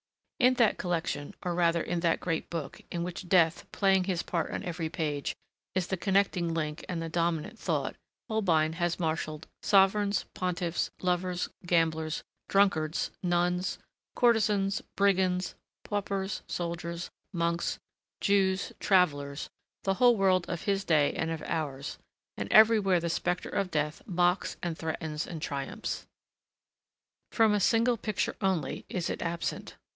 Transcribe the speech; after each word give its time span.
In 0.39 0.55
that 0.55 0.79
collection, 0.79 1.35
or 1.43 1.53
rather 1.53 1.83
in 1.83 1.99
that 1.99 2.19
great 2.19 2.49
book, 2.49 2.81
in 2.91 3.03
which 3.03 3.29
Death, 3.29 3.71
playing 3.71 4.05
his 4.05 4.23
part 4.23 4.49
on 4.49 4.63
every 4.63 4.89
page, 4.89 5.35
is 5.75 5.85
the 5.85 5.97
connecting 5.97 6.51
link 6.55 6.83
and 6.89 6.99
the 6.99 7.09
dominant 7.09 7.59
thought, 7.59 7.95
Holbein 8.27 8.73
has 8.73 8.99
marshalled 8.99 9.45
sovereigns, 9.61 10.25
pontiffs, 10.33 10.89
lovers, 11.03 11.49
gamblers, 11.67 12.23
drunkards, 12.49 13.11
nuns, 13.21 13.77
courtesans, 14.15 14.81
brigands, 14.95 15.53
paupers, 15.83 16.41
soldiers, 16.47 17.11
monks, 17.31 17.77
Jews, 18.21 18.73
travellers, 18.79 19.51
the 19.83 19.93
whole 19.93 20.17
world 20.17 20.49
of 20.49 20.63
his 20.63 20.83
day 20.83 21.13
and 21.13 21.29
of 21.29 21.43
ours; 21.45 21.99
and 22.35 22.51
everywhere 22.51 22.99
the 22.99 23.09
spectre 23.11 23.49
of 23.51 23.69
Death 23.69 24.01
mocks 24.07 24.57
and 24.63 24.75
threatens 24.75 25.27
and 25.27 25.39
triumphs. 25.39 26.07
From 27.31 27.53
a 27.53 27.59
single 27.59 27.97
picture 27.97 28.35
only, 28.41 28.85
is 28.89 29.07
it 29.07 29.21
absent. 29.21 29.75